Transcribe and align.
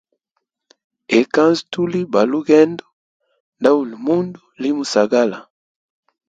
Ekanza 1.19 1.61
tuli 1.71 2.01
ba 2.13 2.21
lugendo, 2.31 2.85
ndauli 3.59 3.95
mundu 4.05 4.39
limusagala. 4.61 5.37